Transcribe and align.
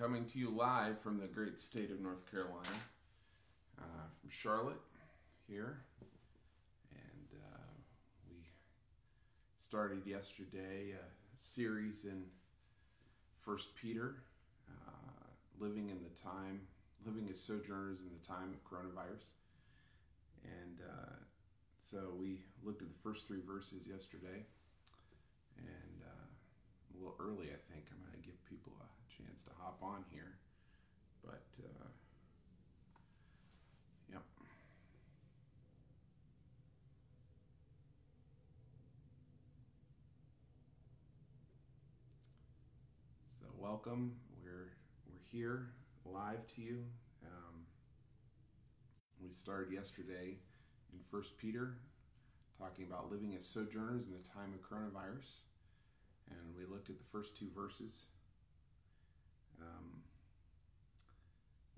coming 0.00 0.24
to 0.24 0.38
you 0.38 0.48
live 0.48 0.98
from 0.98 1.18
the 1.18 1.26
great 1.26 1.60
state 1.60 1.90
of 1.90 2.00
North 2.00 2.24
Carolina, 2.30 2.80
uh, 3.78 4.08
from 4.18 4.30
Charlotte 4.30 4.80
here. 5.46 5.82
And 6.90 7.38
uh, 7.38 7.72
we 8.26 8.36
started 9.58 10.06
yesterday 10.06 10.92
a 10.92 11.04
series 11.36 12.06
in 12.06 12.22
First 13.44 13.74
Peter, 13.74 14.14
uh, 14.70 15.26
living 15.58 15.90
in 15.90 15.98
the 16.02 16.18
time, 16.18 16.62
living 17.04 17.28
as 17.30 17.38
sojourners 17.38 18.00
in 18.00 18.08
the 18.08 18.26
time 18.26 18.54
of 18.54 18.64
coronavirus. 18.64 19.36
And 20.44 20.80
uh, 20.80 21.12
so 21.82 22.14
we 22.18 22.40
looked 22.64 22.80
at 22.80 22.88
the 22.88 22.98
first 23.02 23.28
three 23.28 23.42
verses 23.46 23.86
yesterday. 23.86 24.46
And 25.58 26.00
uh, 26.00 26.24
a 26.24 26.90
little 26.96 27.16
early, 27.20 27.48
I 27.48 27.60
think. 27.68 27.84
I'm 27.92 28.00
going 28.00 28.16
to 28.16 28.26
give 28.26 28.42
people 28.48 28.72
a 28.80 28.88
chance 29.22 29.42
to 29.44 29.49
hop 29.60 29.78
on 29.82 30.04
here. 30.10 30.36
But, 31.24 31.42
uh, 31.58 31.86
yep. 34.10 34.22
So 43.28 43.46
welcome. 43.58 44.16
We're 44.42 44.72
we're 45.06 45.20
here 45.30 45.68
live 46.04 46.46
to 46.54 46.62
you. 46.62 46.84
Um, 47.24 47.66
we 49.22 49.30
started 49.30 49.72
yesterday 49.72 50.38
in 50.92 50.98
First 51.10 51.36
Peter, 51.36 51.74
talking 52.58 52.86
about 52.86 53.10
living 53.12 53.34
as 53.36 53.44
sojourners 53.44 54.06
in 54.06 54.12
the 54.12 54.28
time 54.28 54.54
of 54.54 54.60
coronavirus 54.62 55.42
and 56.30 56.56
we 56.56 56.64
looked 56.64 56.90
at 56.90 56.98
the 56.98 57.04
first 57.12 57.36
two 57.36 57.48
verses. 57.54 58.06
Um, 59.60 60.02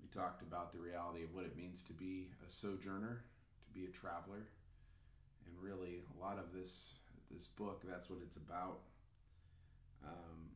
we 0.01 0.07
talked 0.09 0.41
about 0.41 0.71
the 0.71 0.79
reality 0.79 1.23
of 1.23 1.33
what 1.33 1.45
it 1.45 1.55
means 1.57 1.81
to 1.83 1.93
be 1.93 2.29
a 2.47 2.51
sojourner, 2.51 3.23
to 3.65 3.71
be 3.71 3.85
a 3.85 3.89
traveler, 3.89 4.47
and 5.45 5.55
really 5.61 6.03
a 6.15 6.21
lot 6.21 6.37
of 6.37 6.53
this 6.53 6.95
this 7.31 7.47
book 7.47 7.83
that's 7.87 8.09
what 8.09 8.19
it's 8.23 8.35
about. 8.35 8.79
Um, 10.03 10.51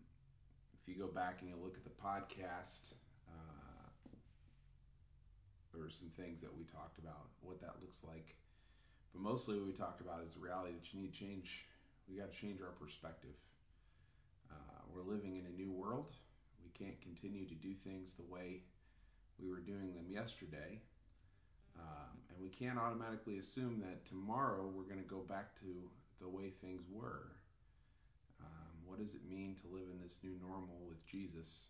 if 0.80 0.88
you 0.88 0.96
go 1.02 1.08
back 1.08 1.42
and 1.42 1.50
you 1.50 1.56
look 1.62 1.76
at 1.76 1.84
the 1.84 1.90
podcast, 1.90 2.94
uh, 3.28 4.10
there 5.74 5.82
were 5.82 5.90
some 5.90 6.10
things 6.18 6.42
that 6.42 6.56
we 6.56 6.64
talked 6.66 7.00
about 7.00 7.30
what 7.42 7.60
that 7.62 7.76
looks 7.82 8.02
like, 8.08 8.36
but 9.14 9.22
mostly 9.22 9.58
what 9.58 9.66
we 9.66 9.74
talked 9.74 10.02
about 10.02 10.22
is 10.26 10.34
the 10.34 10.40
reality 10.40 10.74
that 10.74 10.94
you 10.94 11.02
need 11.02 11.14
change. 11.14 11.66
We 12.08 12.18
got 12.18 12.32
to 12.32 12.38
change 12.38 12.62
our 12.62 12.72
perspective 12.72 13.36
uh, 14.52 14.82
we're 14.94 15.04
living 15.04 15.38
in 15.38 15.46
a 15.46 15.56
new 15.56 15.72
world. 15.72 16.12
Can't 16.78 17.00
continue 17.02 17.46
to 17.48 17.56
do 17.56 17.74
things 17.74 18.14
the 18.14 18.32
way 18.32 18.62
we 19.40 19.50
were 19.50 19.60
doing 19.60 19.94
them 19.94 20.06
yesterday. 20.10 20.82
Um, 21.78 22.18
and 22.30 22.42
we 22.42 22.50
can't 22.50 22.78
automatically 22.78 23.38
assume 23.38 23.80
that 23.82 24.06
tomorrow 24.06 24.70
we're 24.74 24.84
going 24.84 25.02
to 25.02 25.10
go 25.10 25.20
back 25.28 25.56
to 25.60 25.90
the 26.20 26.28
way 26.28 26.50
things 26.50 26.84
were. 26.90 27.32
Um, 28.40 28.74
what 28.86 29.00
does 29.00 29.14
it 29.14 29.22
mean 29.30 29.56
to 29.62 29.68
live 29.74 29.88
in 29.92 30.02
this 30.02 30.18
new 30.24 30.36
normal 30.42 30.82
with 30.88 31.06
Jesus? 31.06 31.66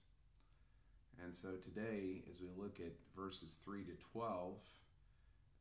And 1.23 1.35
so 1.35 1.49
today, 1.61 2.23
as 2.29 2.41
we 2.41 2.47
look 2.55 2.79
at 2.79 2.93
verses 3.15 3.57
3 3.65 3.83
to 3.85 3.93
12, 4.11 4.53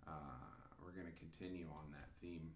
uh, 0.07 0.11
we're 0.83 0.93
going 0.93 1.13
to 1.13 1.19
continue 1.19 1.67
on 1.73 1.91
that 1.93 2.09
theme. 2.21 2.51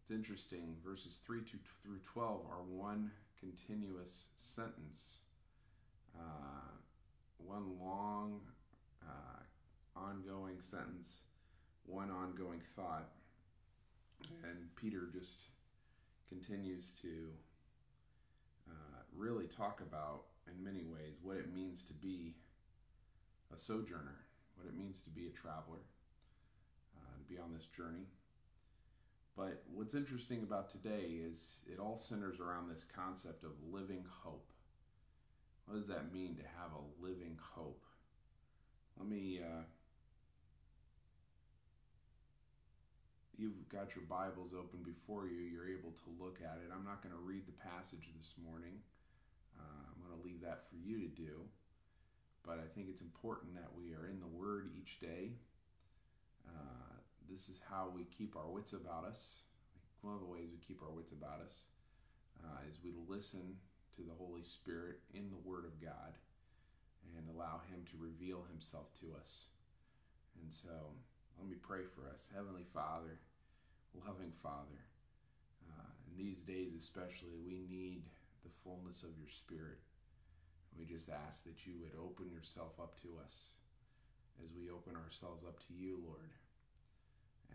It's 0.00 0.10
interesting, 0.10 0.74
verses 0.84 1.20
3 1.24 1.42
to, 1.42 1.58
through 1.82 2.00
12 2.12 2.40
are 2.50 2.62
one 2.68 3.10
continuous 3.42 4.26
sentence, 4.36 5.18
uh, 6.16 6.70
one 7.38 7.76
long, 7.80 8.40
uh, 9.02 9.98
ongoing 9.98 10.60
sentence, 10.60 11.18
one 11.84 12.10
ongoing 12.10 12.60
thought. 12.76 13.08
And 14.44 14.74
Peter 14.76 15.08
just 15.12 15.40
continues 16.28 16.92
to 17.02 17.30
uh, 18.70 19.00
really 19.16 19.46
talk 19.46 19.80
about, 19.80 20.26
in 20.46 20.62
many 20.62 20.84
ways, 20.84 21.18
what 21.20 21.36
it 21.38 21.52
means 21.52 21.82
to 21.84 21.92
be 21.92 22.36
a 23.52 23.58
sojourner, 23.58 24.20
what 24.54 24.68
it 24.68 24.76
means 24.76 25.00
to 25.00 25.10
be 25.10 25.26
a 25.26 25.30
traveler, 25.30 25.82
uh, 26.96 27.18
to 27.18 27.34
be 27.34 27.40
on 27.40 27.52
this 27.52 27.66
journey. 27.66 28.06
But 29.36 29.62
what's 29.72 29.94
interesting 29.94 30.42
about 30.42 30.68
today 30.68 31.20
is 31.24 31.60
it 31.66 31.78
all 31.78 31.96
centers 31.96 32.38
around 32.38 32.68
this 32.68 32.84
concept 32.84 33.44
of 33.44 33.52
living 33.72 34.04
hope. 34.22 34.46
What 35.66 35.78
does 35.78 35.88
that 35.88 36.12
mean 36.12 36.36
to 36.36 36.42
have 36.42 36.72
a 36.72 37.04
living 37.04 37.38
hope? 37.40 37.82
Let 38.98 39.08
me. 39.08 39.40
Uh, 39.42 39.62
you've 43.38 43.68
got 43.70 43.96
your 43.96 44.04
Bibles 44.04 44.52
open 44.52 44.82
before 44.84 45.26
you. 45.26 45.40
You're 45.40 45.68
able 45.68 45.92
to 45.92 46.22
look 46.22 46.40
at 46.42 46.60
it. 46.62 46.70
I'm 46.72 46.84
not 46.84 47.02
going 47.02 47.14
to 47.14 47.20
read 47.20 47.46
the 47.46 47.56
passage 47.56 48.10
this 48.18 48.34
morning. 48.44 48.78
Uh, 49.58 49.88
I'm 49.88 50.06
going 50.06 50.20
to 50.20 50.26
leave 50.26 50.42
that 50.42 50.68
for 50.68 50.76
you 50.76 51.00
to 51.00 51.08
do. 51.08 51.40
But 52.44 52.58
I 52.58 52.68
think 52.74 52.88
it's 52.90 53.02
important 53.02 53.54
that 53.54 53.70
we 53.76 53.94
are 53.94 54.08
in 54.08 54.20
the 54.20 54.26
Word 54.26 54.68
each 54.76 55.00
day. 55.00 55.30
Uh, 56.46 56.91
this 57.30 57.48
is 57.48 57.60
how 57.70 57.90
we 57.94 58.04
keep 58.04 58.36
our 58.36 58.48
wits 58.48 58.72
about 58.72 59.04
us. 59.04 59.42
One 60.02 60.14
of 60.14 60.20
the 60.20 60.26
ways 60.26 60.48
we 60.50 60.58
keep 60.58 60.82
our 60.82 60.90
wits 60.90 61.12
about 61.12 61.40
us 61.44 61.64
uh, 62.44 62.68
is 62.68 62.78
we 62.82 62.92
listen 63.08 63.56
to 63.96 64.02
the 64.02 64.16
Holy 64.18 64.42
Spirit 64.42 64.98
in 65.14 65.30
the 65.30 65.48
Word 65.48 65.64
of 65.64 65.80
God 65.80 66.18
and 67.16 67.28
allow 67.28 67.60
Him 67.70 67.84
to 67.90 68.02
reveal 68.02 68.44
Himself 68.50 68.92
to 69.00 69.14
us. 69.18 69.46
And 70.42 70.52
so, 70.52 70.96
let 71.38 71.48
me 71.48 71.56
pray 71.56 71.84
for 71.84 72.08
us. 72.08 72.28
Heavenly 72.34 72.64
Father, 72.72 73.20
loving 74.06 74.32
Father, 74.42 74.82
uh, 75.68 75.92
in 76.08 76.16
these 76.16 76.40
days 76.40 76.72
especially, 76.74 77.38
we 77.44 77.64
need 77.70 78.04
the 78.42 78.54
fullness 78.64 79.02
of 79.02 79.16
your 79.18 79.30
Spirit. 79.30 79.78
We 80.78 80.84
just 80.86 81.10
ask 81.10 81.44
that 81.44 81.66
you 81.66 81.74
would 81.80 81.94
open 82.00 82.32
yourself 82.32 82.80
up 82.80 83.00
to 83.02 83.20
us 83.22 83.60
as 84.42 84.50
we 84.56 84.70
open 84.70 84.96
ourselves 84.96 85.44
up 85.44 85.60
to 85.68 85.74
you, 85.78 86.00
Lord 86.04 86.32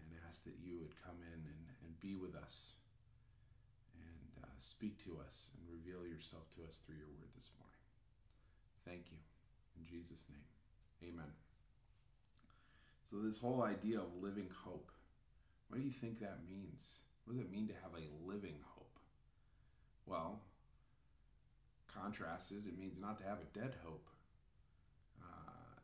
and 0.05 0.19
ask 0.27 0.43
that 0.45 0.59
you 0.61 0.77
would 0.79 0.93
come 1.03 1.17
in 1.21 1.41
and, 1.45 1.63
and 1.83 1.99
be 1.99 2.15
with 2.15 2.35
us 2.35 2.77
and 3.95 4.43
uh, 4.43 4.55
speak 4.57 5.01
to 5.05 5.17
us 5.19 5.49
and 5.57 5.63
reveal 5.65 6.05
yourself 6.05 6.49
to 6.55 6.63
us 6.67 6.81
through 6.85 6.97
your 6.97 7.11
word 7.17 7.31
this 7.35 7.49
morning. 7.57 7.81
Thank 8.85 9.11
you. 9.11 9.19
In 9.77 9.85
Jesus' 9.85 10.25
name, 10.29 10.47
amen. 11.03 11.31
So, 13.09 13.17
this 13.17 13.39
whole 13.39 13.63
idea 13.63 13.99
of 13.99 14.21
living 14.21 14.49
hope, 14.65 14.91
what 15.69 15.79
do 15.79 15.85
you 15.85 15.91
think 15.91 16.19
that 16.19 16.39
means? 16.49 16.83
What 17.25 17.35
does 17.35 17.43
it 17.43 17.51
mean 17.51 17.67
to 17.67 17.73
have 17.83 17.93
a 17.93 18.27
living 18.27 18.55
hope? 18.75 18.99
Well, 20.05 20.41
contrasted, 21.87 22.67
it 22.67 22.79
means 22.79 22.97
not 22.99 23.17
to 23.19 23.25
have 23.25 23.39
a 23.39 23.57
dead 23.57 23.75
hope. 23.83 24.07
Uh, 25.21 25.79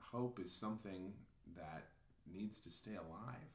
hope 0.00 0.40
is 0.40 0.52
something 0.52 1.12
that 1.56 1.84
needs 2.32 2.58
to 2.60 2.70
stay 2.70 2.94
alive. 2.94 3.52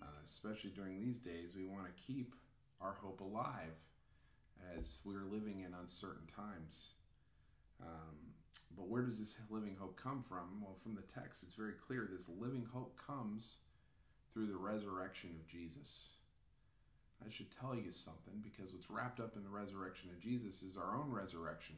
Uh, 0.00 0.06
especially 0.24 0.70
during 0.70 1.00
these 1.00 1.18
days, 1.18 1.54
we 1.56 1.66
want 1.66 1.86
to 1.86 2.02
keep 2.06 2.34
our 2.80 2.96
hope 3.00 3.20
alive 3.20 3.74
as 4.78 4.98
we're 5.04 5.24
living 5.24 5.64
in 5.66 5.74
uncertain 5.80 6.26
times. 6.26 6.90
Um, 7.80 8.16
but 8.76 8.88
where 8.88 9.02
does 9.02 9.18
this 9.18 9.36
living 9.50 9.76
hope 9.78 10.00
come 10.00 10.22
from? 10.22 10.60
Well, 10.60 10.76
from 10.82 10.94
the 10.94 11.02
text, 11.02 11.42
it's 11.42 11.54
very 11.54 11.72
clear 11.72 12.08
this 12.10 12.28
living 12.28 12.66
hope 12.72 12.96
comes 12.96 13.56
through 14.32 14.46
the 14.46 14.56
resurrection 14.56 15.30
of 15.30 15.48
Jesus. 15.48 16.10
I 17.24 17.30
should 17.30 17.50
tell 17.50 17.74
you 17.74 17.90
something 17.90 18.34
because 18.42 18.72
what's 18.72 18.90
wrapped 18.90 19.20
up 19.20 19.36
in 19.36 19.42
the 19.42 19.50
resurrection 19.50 20.10
of 20.10 20.20
Jesus 20.20 20.62
is 20.62 20.76
our 20.76 20.96
own 20.96 21.10
resurrection. 21.10 21.76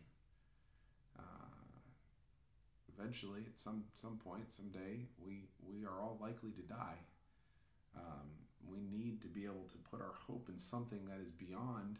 Eventually, 2.99 3.41
at 3.47 3.59
some 3.59 3.85
some 3.95 4.19
point, 4.19 4.53
someday, 4.53 5.07
we 5.25 5.45
we 5.67 5.85
are 5.85 6.01
all 6.01 6.19
likely 6.21 6.51
to 6.51 6.63
die. 6.63 6.99
Um, 7.97 8.29
we 8.69 8.79
need 8.81 9.21
to 9.23 9.29
be 9.29 9.45
able 9.45 9.67
to 9.73 9.79
put 9.91 10.01
our 10.01 10.15
hope 10.27 10.49
in 10.49 10.59
something 10.59 11.07
that 11.07 11.19
is 11.21 11.33
beyond 11.33 11.99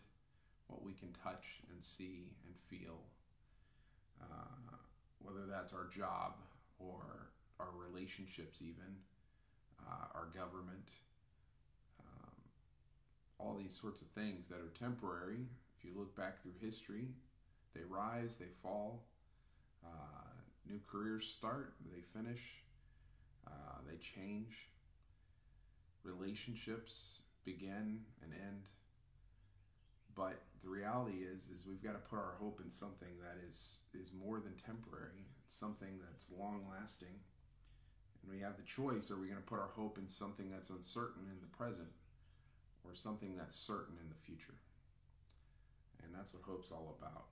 what 0.69 0.83
we 0.85 0.93
can 0.93 1.09
touch 1.25 1.61
and 1.71 1.83
see 1.83 2.31
and 2.45 2.55
feel. 2.69 3.01
Uh, 4.21 4.77
whether 5.19 5.47
that's 5.47 5.73
our 5.73 5.87
job 5.89 6.35
or 6.79 7.31
our 7.59 7.69
relationships, 7.77 8.61
even 8.63 8.97
uh, 9.87 10.07
our 10.15 10.27
government, 10.35 10.91
um, 12.01 12.35
all 13.39 13.57
these 13.57 13.75
sorts 13.75 14.03
of 14.03 14.09
things 14.09 14.49
that 14.49 14.59
are 14.59 14.73
temporary. 14.79 15.47
If 15.79 15.85
you 15.85 15.93
look 15.97 16.15
back 16.17 16.41
through 16.43 16.53
history, 16.61 17.09
they 17.75 17.83
rise, 17.89 18.37
they 18.37 18.53
fall. 18.63 19.05
Uh, 19.85 20.30
new 20.69 20.81
careers 20.91 21.27
start, 21.27 21.75
they 21.93 22.01
finish, 22.03 22.65
uh, 23.47 23.79
they 23.89 23.97
change. 23.99 24.69
Relationships 26.05 27.23
begin 27.45 28.01
and 28.23 28.33
end. 28.33 28.63
but 30.15 30.43
the 30.63 30.69
reality 30.69 31.25
is 31.25 31.49
is 31.49 31.67
we've 31.67 31.83
got 31.83 31.93
to 31.93 32.09
put 32.11 32.19
our 32.19 32.35
hope 32.39 32.61
in 32.65 32.71
something 32.71 33.09
that 33.23 33.39
is 33.49 33.79
is 33.95 34.11
more 34.13 34.41
than 34.41 34.53
temporary 34.67 35.25
something 35.47 35.99
that's 36.05 36.31
long 36.39 36.65
lasting 36.71 37.17
and 38.23 38.31
we 38.33 38.41
have 38.41 38.57
the 38.57 38.63
choice 38.65 39.11
are 39.11 39.19
we 39.19 39.27
going 39.29 39.41
to 39.41 39.47
put 39.49 39.59
our 39.59 39.71
hope 39.75 39.99
in 39.99 40.09
something 40.09 40.51
that's 40.51 40.71
uncertain 40.71 41.25
in 41.31 41.41
the 41.41 41.57
present 41.57 41.89
or 42.85 42.95
something 42.95 43.37
that's 43.37 43.57
certain 43.57 43.97
in 44.03 44.09
the 44.09 44.15
future 44.27 44.59
and 46.05 46.15
that's 46.15 46.35
what 46.35 46.43
hope's 46.43 46.71
all 46.71 46.97
about 47.01 47.27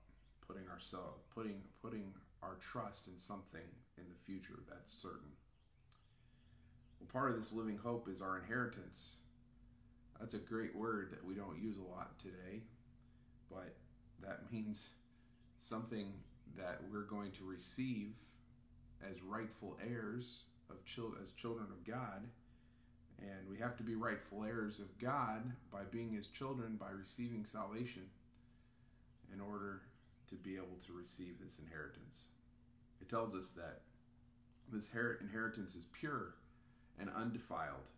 putting 0.47 0.67
ourselves 0.69 1.23
putting 1.33 1.61
putting 1.81 2.13
our 2.41 2.55
trust 2.55 3.07
in 3.07 3.17
something 3.17 3.67
in 3.97 4.03
the 4.09 4.25
future 4.25 4.59
that's 4.69 4.91
certain. 4.91 5.31
Well 6.99 7.09
part 7.11 7.31
of 7.31 7.37
this 7.37 7.53
living 7.53 7.77
hope 7.77 8.07
is 8.09 8.21
our 8.21 8.37
inheritance. 8.37 9.17
That's 10.19 10.33
a 10.33 10.39
great 10.39 10.75
word 10.75 11.11
that 11.11 11.25
we 11.25 11.33
don't 11.33 11.61
use 11.61 11.77
a 11.77 11.95
lot 11.95 12.19
today 12.19 12.61
but 13.49 13.75
that 14.21 14.39
means 14.51 14.91
something 15.59 16.13
that 16.57 16.79
we're 16.91 17.03
going 17.03 17.31
to 17.31 17.43
receive 17.43 18.13
as 19.09 19.21
rightful 19.23 19.77
heirs 19.85 20.45
of 20.69 20.83
children 20.85 21.21
as 21.23 21.31
children 21.31 21.67
of 21.71 21.85
God. 21.85 22.23
And 23.19 23.49
we 23.49 23.57
have 23.57 23.75
to 23.77 23.83
be 23.83 23.95
rightful 23.95 24.45
heirs 24.45 24.79
of 24.79 24.97
God 24.97 25.43
by 25.71 25.81
being 25.91 26.13
his 26.13 26.27
children 26.27 26.77
by 26.79 26.91
receiving 26.91 27.43
salvation 27.43 28.03
in 29.33 29.41
order 29.41 29.81
to 30.29 30.35
be 30.35 30.55
able 30.55 30.77
to 30.85 30.93
receive 30.93 31.35
this 31.41 31.59
inheritance. 31.59 32.25
It 33.01 33.09
tells 33.09 33.35
us 33.35 33.51
that 33.51 33.81
this 34.71 34.89
inheritance 35.21 35.75
is 35.75 35.87
pure 35.91 36.35
and 36.99 37.09
undefiled, 37.15 37.89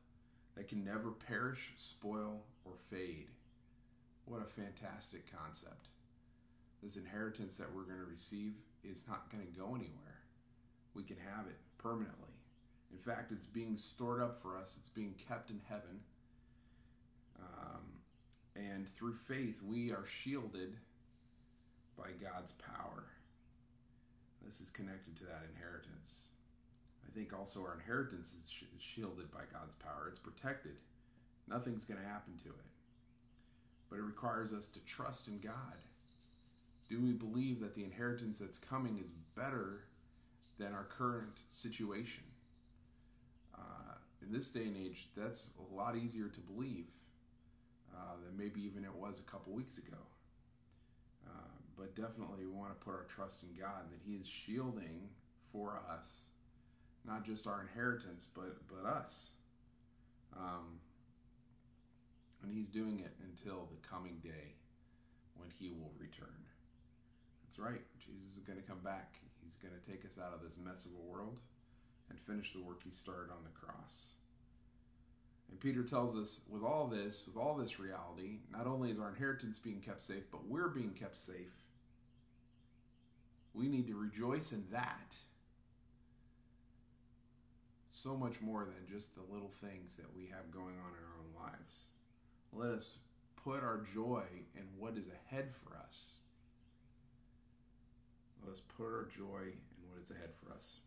that 0.56 0.68
can 0.68 0.84
never 0.84 1.12
perish, 1.12 1.74
spoil, 1.78 2.44
or 2.66 2.74
fade. 2.90 3.28
What 4.26 4.42
a 4.42 4.46
fantastic 4.46 5.24
concept. 5.32 5.88
This 6.84 6.96
inheritance 6.96 7.58
that 7.58 7.74
we're 7.74 7.84
going 7.84 8.00
to 8.00 8.10
receive 8.10 8.54
is 8.84 9.04
not 9.08 9.30
going 9.32 9.46
to 9.46 9.60
go 9.60 9.68
anywhere. 9.70 10.22
We 10.94 11.04
can 11.04 11.18
have 11.36 11.48
it 11.48 11.58
permanently. 11.78 12.34
In 12.92 12.98
fact, 12.98 13.32
it's 13.32 13.46
being 13.46 13.78
stored 13.78 14.22
up 14.22 14.42
for 14.42 14.58
us, 14.58 14.76
it's 14.80 14.90
being 14.90 15.16
kept 15.28 15.50
in 15.50 15.62
heaven. 15.70 16.00
Um, 17.40 17.82
and 18.56 18.88
through 18.88 19.14
faith, 19.14 19.62
we 19.64 19.92
are 19.92 20.06
shielded 20.06 20.76
by 21.98 22.10
God's 22.22 22.54
power. 22.54 23.06
This 24.46 24.62
is 24.62 24.70
connected 24.70 25.16
to 25.18 25.24
that 25.26 25.46
inheritance. 25.54 26.26
I 27.08 27.12
think 27.14 27.34
also 27.38 27.62
our 27.62 27.76
inheritance 27.76 28.36
is 28.44 28.52
shielded 28.80 29.32
by 29.32 29.42
God's 29.52 29.76
power. 29.76 30.08
It's 30.10 30.20
protected. 30.20 30.76
Nothing's 31.48 31.86
going 31.86 32.00
to 32.00 32.08
happen 32.08 32.34
to 32.44 32.50
it. 32.50 32.66
But 33.90 34.00
it 34.00 34.04
requires 34.04 34.54
us 34.54 34.68
to 34.68 34.80
trust 34.86 35.28
in 35.28 35.40
God. 35.40 35.76
Do 36.90 37.00
we 37.00 37.12
believe 37.12 37.60
that 37.62 37.76
the 37.76 37.84
inheritance 37.84 38.40
that's 38.40 38.58
coming 38.58 39.04
is 39.06 39.16
better 39.36 39.84
than 40.58 40.74
our 40.74 40.86
current 40.86 41.40
situation? 41.50 42.24
Uh, 43.58 43.96
in 44.22 44.32
this 44.32 44.50
day 44.50 44.64
and 44.64 44.78
age, 44.78 45.10
that's 45.16 45.52
a 45.60 45.76
lot 45.76 45.96
easier 45.96 46.28
to 46.28 46.40
believe 46.42 46.88
uh, 47.94 48.16
than 48.26 48.38
maybe 48.38 48.62
even 48.62 48.84
it 48.84 48.94
was 48.94 49.20
a 49.20 49.32
couple 49.32 49.54
weeks 49.54 49.78
ago 49.78 49.98
but 51.82 51.96
definitely 51.96 52.46
we 52.46 52.52
want 52.52 52.70
to 52.70 52.86
put 52.86 52.94
our 52.94 53.08
trust 53.10 53.42
in 53.42 53.50
God 53.60 53.90
that 53.90 54.00
He 54.06 54.14
is 54.14 54.28
shielding 54.28 55.10
for 55.52 55.82
us, 55.90 56.08
not 57.04 57.26
just 57.26 57.48
our 57.48 57.62
inheritance, 57.62 58.28
but 58.36 58.56
but 58.68 58.88
us. 58.88 59.32
Um, 60.38 60.80
and 62.44 62.54
He's 62.54 62.68
doing 62.68 63.00
it 63.00 63.14
until 63.24 63.68
the 63.72 63.88
coming 63.88 64.20
day 64.24 64.54
when 65.36 65.50
He 65.58 65.72
will 65.72 65.92
return. 65.98 66.46
That's 67.44 67.58
right. 67.58 67.82
Jesus 68.00 68.38
is 68.38 68.44
going 68.44 68.62
to 68.62 68.68
come 68.68 68.80
back. 68.84 69.16
He's 69.44 69.56
going 69.56 69.74
to 69.74 69.92
take 69.92 70.06
us 70.06 70.20
out 70.20 70.34
of 70.36 70.42
this 70.48 70.58
mess 70.64 70.86
of 70.86 70.92
a 70.92 71.12
world 71.12 71.40
and 72.10 72.20
finish 72.20 72.54
the 72.54 72.62
work 72.62 72.82
He 72.84 72.92
started 72.92 73.32
on 73.32 73.44
the 73.44 73.60
cross. 73.60 74.14
And 75.50 75.60
Peter 75.60 75.84
tells 75.84 76.16
us 76.16 76.42
with 76.48 76.64
all 76.64 76.86
this, 76.86 77.26
with 77.28 77.44
all 77.44 77.56
this 77.56 77.80
reality, 77.80 78.38
not 78.52 78.68
only 78.68 78.92
is 78.92 79.00
our 79.00 79.10
inheritance 79.10 79.58
being 79.58 79.82
kept 79.82 80.04
safe, 80.04 80.24
but 80.32 80.48
we're 80.48 80.70
being 80.70 80.92
kept 80.92 81.18
safe 81.18 81.61
we 83.54 83.68
need 83.68 83.88
to 83.88 83.96
rejoice 83.96 84.52
in 84.52 84.64
that 84.72 85.16
so 87.88 88.16
much 88.16 88.42
more 88.42 88.66
than 88.66 88.88
just 88.98 89.14
the 89.16 89.34
little 89.34 89.52
things 89.62 89.96
that 89.96 90.16
we 90.16 90.26
have 90.26 90.52
going 90.52 90.76
on 90.76 90.94
in 90.94 91.04
our 91.04 91.20
own 91.20 91.52
lives. 91.52 91.76
Let 92.54 92.72
us 92.72 92.98
put 93.44 93.64
our 93.64 93.84
joy 93.94 94.24
in 94.56 94.64
what 94.78 94.98
is 94.98 95.06
ahead 95.08 95.50
for 95.54 95.78
us. 95.78 96.14
Let 98.44 98.54
us 98.54 98.62
put 98.78 98.88
our 98.88 99.08
joy 99.16 99.44
in 99.44 99.90
what 99.90 100.02
is 100.02 100.10
ahead 100.10 100.32
for 100.34 100.54
us. 100.54 100.78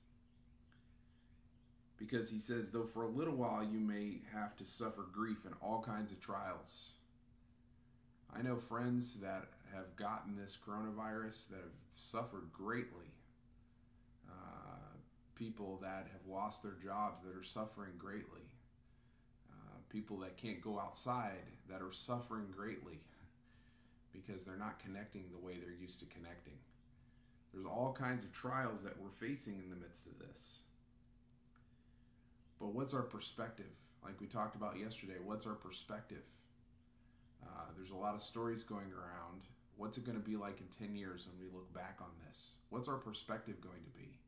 Because 1.97 2.31
he 2.31 2.41
says, 2.41 2.71
though 2.71 2.85
for 2.85 3.03
a 3.03 3.09
little 3.09 3.37
while 3.37 3.63
you 3.63 3.79
may 3.79 4.19
have 4.33 4.57
to 4.57 4.65
suffer 4.65 5.07
grief 5.13 5.47
in 5.47 5.53
all 5.63 5.81
kinds 5.83 6.11
of 6.11 6.21
trials. 6.21 6.93
I 8.33 8.43
know 8.43 8.57
friends 8.57 9.21
that 9.21 9.49
have 9.75 9.97
gotten 9.97 10.37
this 10.37 10.57
coronavirus 10.67 11.49
that 11.49 11.61
have 11.61 11.75
suffered 11.95 12.53
greatly. 12.53 13.13
Uh, 14.29 14.97
people 15.35 15.79
that 15.83 16.07
have 16.13 16.27
lost 16.29 16.63
their 16.63 16.77
jobs 16.83 17.23
that 17.25 17.37
are 17.37 17.45
suffering 17.45 17.93
greatly. 17.99 18.43
Uh, 19.51 19.79
people 19.89 20.19
that 20.19 20.37
can't 20.37 20.61
go 20.61 20.79
outside 20.79 21.43
that 21.69 21.83
are 21.83 21.93
suffering 21.93 22.47
greatly 22.55 23.01
because 24.13 24.45
they're 24.45 24.57
not 24.57 24.79
connecting 24.79 25.25
the 25.31 25.45
way 25.45 25.55
they're 25.61 25.81
used 25.81 26.01
to 26.01 26.07
connecting. 26.07 26.55
There's 27.53 27.67
all 27.67 27.93
kinds 27.93 28.25
of 28.25 28.33
trials 28.33 28.83
that 28.83 29.01
we're 29.01 29.11
facing 29.11 29.55
in 29.55 29.71
the 29.71 29.77
midst 29.77 30.07
of 30.07 30.19
this. 30.19 30.59
But 32.59 32.75
what's 32.75 32.95
our 32.95 33.03
perspective? 33.03 33.71
Like 34.05 34.21
we 34.21 34.27
talked 34.27 34.57
about 34.57 34.79
yesterday, 34.79 35.15
what's 35.23 35.47
our 35.47 35.55
perspective? 35.55 36.23
Uh, 37.47 37.71
there's 37.77 37.91
a 37.91 37.97
lot 37.97 38.15
of 38.15 38.23
stories 38.23 38.63
going 38.63 38.93
around 38.93 39.43
What's 39.77 39.99
it 39.99 40.05
going 40.05 40.19
to 40.19 40.25
be 40.25 40.37
like 40.37 40.61
in 40.61 40.87
10 40.87 40.95
years 40.95 41.27
when 41.27 41.47
we 41.47 41.53
look 41.53 41.73
back 41.75 41.99
on 42.01 42.11
this? 42.27 42.55
What's 42.71 42.89
our 42.89 42.97
perspective 42.97 43.61
going 43.61 43.83
to 43.83 43.99
be? 43.99 44.19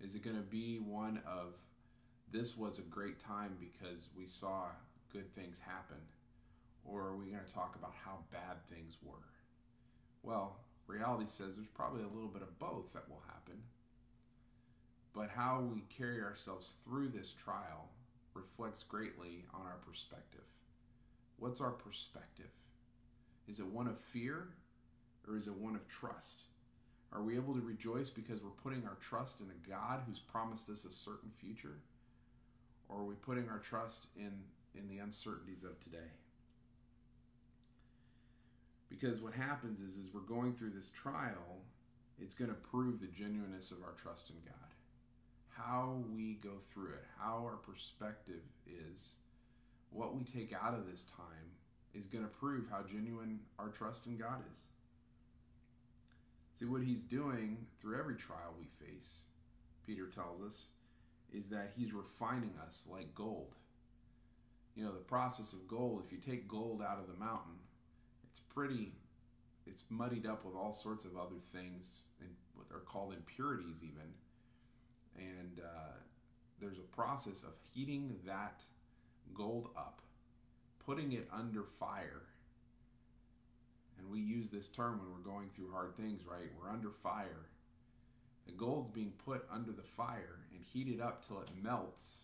Is 0.00 0.14
it 0.14 0.22
going 0.22 0.36
to 0.36 0.42
be 0.42 0.78
one 0.78 1.20
of 1.26 1.54
this 2.32 2.56
was 2.56 2.78
a 2.78 2.82
great 2.82 3.20
time 3.20 3.56
because 3.60 4.08
we 4.16 4.26
saw 4.26 4.68
good 5.12 5.34
things 5.34 5.58
happen? 5.58 5.98
Or 6.84 7.02
are 7.02 7.16
we 7.16 7.26
going 7.26 7.44
to 7.44 7.52
talk 7.52 7.76
about 7.76 7.94
how 8.02 8.18
bad 8.32 8.64
things 8.70 8.96
were? 9.02 9.14
Well, 10.22 10.56
reality 10.86 11.26
says 11.26 11.56
there's 11.56 11.68
probably 11.68 12.02
a 12.02 12.14
little 12.14 12.28
bit 12.28 12.42
of 12.42 12.58
both 12.58 12.92
that 12.94 13.08
will 13.08 13.22
happen. 13.26 13.60
But 15.14 15.28
how 15.28 15.60
we 15.72 15.82
carry 15.96 16.22
ourselves 16.22 16.76
through 16.84 17.08
this 17.08 17.32
trial 17.32 17.90
reflects 18.34 18.82
greatly 18.82 19.44
on 19.52 19.62
our 19.62 19.78
perspective. 19.86 20.44
What's 21.38 21.60
our 21.60 21.70
perspective? 21.70 22.50
Is 23.48 23.60
it 23.60 23.66
one 23.66 23.86
of 23.86 24.00
fear 24.00 24.48
or 25.28 25.36
is 25.36 25.48
it 25.48 25.54
one 25.54 25.74
of 25.74 25.86
trust? 25.88 26.42
Are 27.12 27.22
we 27.22 27.36
able 27.36 27.54
to 27.54 27.60
rejoice 27.60 28.10
because 28.10 28.42
we're 28.42 28.50
putting 28.50 28.84
our 28.86 28.96
trust 29.00 29.40
in 29.40 29.46
a 29.46 29.68
God 29.68 30.02
who's 30.06 30.18
promised 30.18 30.68
us 30.70 30.84
a 30.84 30.90
certain 30.90 31.30
future? 31.38 31.78
Or 32.88 33.00
are 33.00 33.04
we 33.04 33.14
putting 33.14 33.48
our 33.48 33.58
trust 33.58 34.08
in, 34.16 34.32
in 34.74 34.88
the 34.88 34.98
uncertainties 34.98 35.64
of 35.64 35.80
today? 35.80 36.10
Because 38.88 39.20
what 39.20 39.32
happens 39.34 39.80
is, 39.80 39.96
is 39.96 40.10
we're 40.12 40.20
going 40.20 40.54
through 40.54 40.70
this 40.70 40.90
trial, 40.90 41.62
it's 42.18 42.34
going 42.34 42.50
to 42.50 42.56
prove 42.56 43.00
the 43.00 43.08
genuineness 43.08 43.72
of 43.72 43.82
our 43.82 43.92
trust 43.92 44.30
in 44.30 44.36
God. 44.44 44.54
How 45.48 46.02
we 46.14 46.34
go 46.34 46.58
through 46.72 46.92
it, 46.92 47.04
how 47.18 47.42
our 47.44 47.56
perspective 47.56 48.42
is, 48.66 49.14
what 49.96 50.14
we 50.14 50.22
take 50.24 50.52
out 50.52 50.74
of 50.74 50.90
this 50.90 51.04
time 51.04 51.26
is 51.94 52.06
going 52.06 52.24
to 52.24 52.30
prove 52.30 52.66
how 52.70 52.82
genuine 52.82 53.40
our 53.58 53.68
trust 53.68 54.06
in 54.06 54.18
God 54.18 54.42
is. 54.52 54.58
See, 56.54 56.66
what 56.66 56.82
he's 56.82 57.02
doing 57.02 57.66
through 57.80 57.98
every 57.98 58.14
trial 58.14 58.54
we 58.58 58.66
face, 58.86 59.20
Peter 59.86 60.06
tells 60.06 60.42
us, 60.42 60.66
is 61.32 61.48
that 61.48 61.72
he's 61.76 61.92
refining 61.92 62.54
us 62.66 62.84
like 62.90 63.14
gold. 63.14 63.54
You 64.74 64.84
know, 64.84 64.92
the 64.92 64.98
process 64.98 65.52
of 65.52 65.66
gold, 65.66 66.02
if 66.04 66.12
you 66.12 66.18
take 66.18 66.46
gold 66.46 66.82
out 66.82 66.98
of 66.98 67.06
the 67.06 67.18
mountain, 67.18 67.56
it's 68.30 68.40
pretty, 68.40 68.92
it's 69.66 69.84
muddied 69.88 70.26
up 70.26 70.44
with 70.44 70.54
all 70.54 70.72
sorts 70.72 71.04
of 71.06 71.16
other 71.16 71.40
things, 71.52 72.08
and 72.20 72.28
what 72.54 72.66
are 72.74 72.80
called 72.80 73.14
impurities, 73.14 73.82
even. 73.82 74.12
And 75.16 75.60
uh, 75.60 75.96
there's 76.60 76.78
a 76.78 76.94
process 76.96 77.42
of 77.42 77.52
heating 77.72 78.16
that 78.26 78.62
gold 79.34 79.68
up 79.76 80.00
putting 80.86 81.12
it 81.12 81.28
under 81.32 81.64
fire. 81.64 82.22
And 83.98 84.08
we 84.10 84.20
use 84.20 84.50
this 84.50 84.68
term 84.68 85.00
when 85.00 85.10
we're 85.10 85.30
going 85.30 85.50
through 85.54 85.72
hard 85.72 85.96
things, 85.96 86.22
right? 86.24 86.48
We're 86.58 86.70
under 86.70 86.90
fire. 86.90 87.46
The 88.46 88.52
gold's 88.52 88.90
being 88.90 89.12
put 89.24 89.44
under 89.50 89.72
the 89.72 89.82
fire 89.82 90.38
and 90.52 90.62
heated 90.62 91.00
up 91.00 91.26
till 91.26 91.40
it 91.40 91.48
melts. 91.60 92.22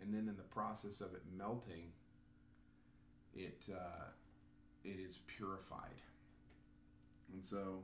And 0.00 0.14
then 0.14 0.28
in 0.28 0.36
the 0.36 0.42
process 0.42 1.00
of 1.00 1.14
it 1.14 1.22
melting, 1.36 1.90
it 3.34 3.66
uh, 3.74 4.04
it 4.84 5.00
is 5.00 5.18
purified. 5.26 6.00
And 7.32 7.42
so 7.42 7.82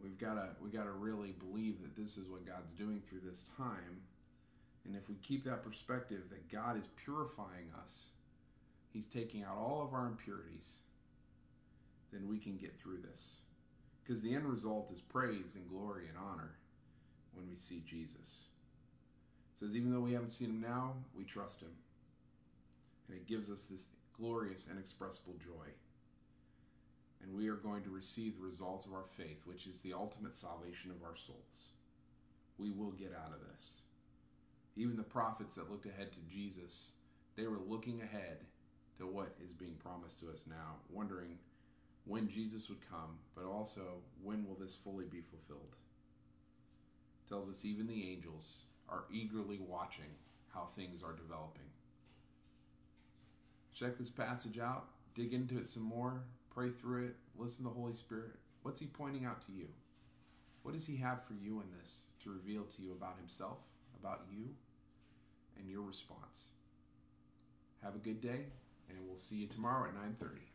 we've 0.00 0.18
got 0.18 0.34
to 0.34 0.50
we 0.62 0.70
got 0.70 0.84
to 0.84 0.92
really 0.92 1.32
believe 1.32 1.80
that 1.80 1.96
this 1.96 2.16
is 2.18 2.28
what 2.28 2.46
God's 2.46 2.70
doing 2.76 3.00
through 3.00 3.20
this 3.24 3.46
time. 3.56 4.02
And 4.84 4.96
if 4.96 5.08
we 5.08 5.14
keep 5.16 5.44
that 5.44 5.62
perspective 5.62 6.22
that 6.30 6.50
God 6.50 6.76
is 6.76 6.88
purifying 7.02 7.70
us, 7.82 8.06
he's 8.92 9.06
taking 9.06 9.44
out 9.44 9.56
all 9.56 9.82
of 9.82 9.94
our 9.94 10.06
impurities, 10.06 10.80
then 12.12 12.28
we 12.28 12.38
can 12.38 12.56
get 12.56 12.76
through 12.76 12.98
this. 12.98 13.36
Because 14.02 14.20
the 14.20 14.34
end 14.34 14.46
result 14.46 14.90
is 14.92 15.00
praise 15.00 15.54
and 15.54 15.68
glory 15.68 16.08
and 16.08 16.18
honor 16.18 16.56
when 17.34 17.48
we 17.48 17.54
see 17.54 17.82
Jesus. 17.86 18.46
It 19.54 19.60
says 19.60 19.76
even 19.76 19.92
though 19.92 20.00
we 20.00 20.12
haven't 20.12 20.30
seen 20.30 20.50
him 20.50 20.60
now, 20.60 20.94
we 21.16 21.24
trust 21.24 21.60
him. 21.60 21.70
And 23.08 23.16
it 23.16 23.26
gives 23.26 23.50
us 23.50 23.66
this 23.66 23.86
glorious 24.18 24.68
inexpressible 24.70 25.34
joy 25.38 25.70
and 27.22 27.34
we 27.34 27.48
are 27.48 27.54
going 27.54 27.82
to 27.84 27.90
receive 27.90 28.36
the 28.36 28.44
results 28.44 28.84
of 28.84 28.92
our 28.92 29.04
faith, 29.16 29.42
which 29.44 29.66
is 29.66 29.80
the 29.80 29.92
ultimate 29.92 30.34
salvation 30.34 30.90
of 30.90 31.02
our 31.02 31.16
souls. 31.16 31.68
We 32.58 32.70
will 32.70 32.90
get 32.92 33.12
out 33.14 33.32
of 33.32 33.40
this. 33.52 33.82
Even 34.76 34.96
the 34.96 35.02
prophets 35.02 35.54
that 35.56 35.70
looked 35.70 35.86
ahead 35.86 36.12
to 36.12 36.18
Jesus, 36.28 36.92
they 37.36 37.46
were 37.46 37.60
looking 37.66 38.00
ahead 38.00 38.38
to 38.98 39.06
what 39.06 39.34
is 39.44 39.52
being 39.52 39.74
promised 39.82 40.20
to 40.20 40.30
us 40.30 40.44
now, 40.48 40.76
wondering 40.90 41.38
when 42.04 42.28
Jesus 42.28 42.68
would 42.68 42.88
come, 42.88 43.18
but 43.34 43.44
also 43.44 44.02
when 44.22 44.46
will 44.46 44.56
this 44.56 44.74
fully 44.74 45.04
be 45.04 45.20
fulfilled. 45.20 45.76
It 47.24 47.28
tells 47.28 47.48
us 47.48 47.64
even 47.64 47.86
the 47.86 48.10
angels 48.10 48.64
are 48.88 49.04
eagerly 49.12 49.60
watching 49.60 50.16
how 50.52 50.64
things 50.64 51.02
are 51.02 51.12
developing. 51.12 51.62
Check 53.74 53.98
this 53.98 54.10
passage 54.10 54.58
out, 54.58 54.86
dig 55.14 55.32
into 55.32 55.58
it 55.58 55.68
some 55.68 55.84
more, 55.84 56.22
Pray 56.54 56.68
through 56.68 57.06
it. 57.06 57.16
Listen 57.38 57.64
to 57.64 57.70
the 57.70 57.74
Holy 57.74 57.94
Spirit. 57.94 58.32
What's 58.62 58.78
He 58.78 58.86
pointing 58.86 59.24
out 59.24 59.40
to 59.46 59.52
you? 59.52 59.68
What 60.62 60.74
does 60.74 60.86
He 60.86 60.96
have 60.96 61.24
for 61.24 61.32
you 61.32 61.62
in 61.62 61.66
this 61.78 62.04
to 62.22 62.30
reveal 62.30 62.64
to 62.64 62.82
you 62.82 62.92
about 62.92 63.16
Himself, 63.16 63.58
about 64.02 64.22
you, 64.30 64.48
and 65.56 65.70
your 65.70 65.82
response? 65.82 66.48
Have 67.82 67.94
a 67.94 67.98
good 67.98 68.20
day, 68.20 68.46
and 68.88 68.98
we'll 69.06 69.16
see 69.16 69.36
you 69.36 69.46
tomorrow 69.46 69.88
at 69.88 69.94
9:30. 69.94 70.51